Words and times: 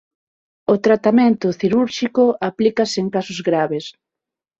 O 0.73 0.75
tratamento 0.85 1.47
cirúrxico 1.59 2.23
aplícase 2.49 2.97
en 3.03 3.07
casos 3.15 3.39
graves. 3.47 3.85